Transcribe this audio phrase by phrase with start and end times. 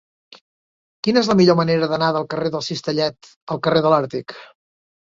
[1.07, 4.41] Quina és la millor manera d'anar del carrer del Cistellet al carrer de l'Àrtic?